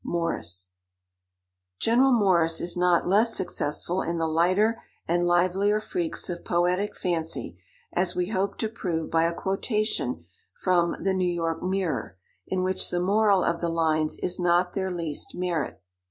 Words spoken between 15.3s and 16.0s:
merit.